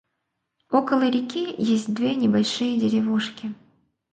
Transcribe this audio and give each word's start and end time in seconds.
Около 0.71 1.11
реки 1.11 1.53
есть 1.59 1.93
две 1.93 2.15
небольшие 2.15 2.79
деревушки. 2.79 3.53